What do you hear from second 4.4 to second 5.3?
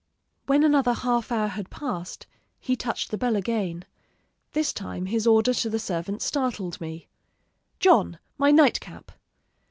This time his